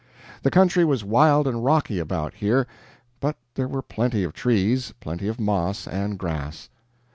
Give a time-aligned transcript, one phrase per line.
[0.41, 2.65] The country was wild and rocky about here,
[3.19, 6.69] but there were plenty of trees, plenty of moss, and grass.